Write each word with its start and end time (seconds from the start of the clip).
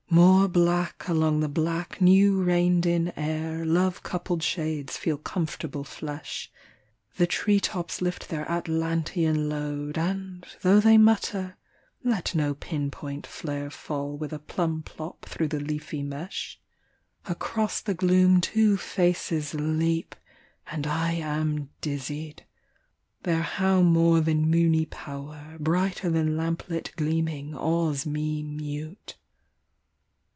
More 0.13 0.49
black 0.49 1.07
along 1.07 1.39
the 1.39 1.47
black 1.47 2.01
new 2.01 2.43
rained 2.43 2.85
in 2.85 3.17
air 3.17 3.63
Love 3.65 4.03
coupled 4.03 4.43
shades 4.43 4.97
feel 4.97 5.17
comfortable 5.17 5.85
flesh. 5.85 6.51
The 7.15 7.25
tree 7.25 7.61
tops 7.61 8.01
lift 8.01 8.27
their 8.27 8.43
Atlantean 8.51 9.47
load, 9.47 9.97
And, 9.97 10.45
though 10.63 10.81
tliey 10.81 10.99
mutter, 10.99 11.55
let 12.03 12.35
no 12.35 12.53
pinpoint 12.53 13.25
flare 13.25 13.69
Fall 13.69 14.17
with 14.17 14.33
a 14.33 14.39
plum 14.39 14.83
plop 14.83 15.23
through 15.23 15.47
the 15.47 15.61
leafy 15.61 16.03
mesh. 16.03 16.59
Across 17.25 17.79
the 17.83 17.93
gloom 17.93 18.41
two 18.41 18.75
faces 18.75 19.53
leap, 19.53 20.13
and 20.69 20.85
I 20.87 21.13
Am 21.13 21.69
dizzied. 21.81 22.39
Their 23.23 23.43
how 23.43 23.81
more 23.81 24.19
than 24.19 24.49
moony 24.51 24.87
power. 24.87 25.55
Brighter 25.57 26.09
than 26.09 26.35
lamp 26.35 26.67
lit 26.67 26.91
gleaming 26.97 27.55
awes 27.55 28.05
me 28.05 28.43
mute. 28.43 29.15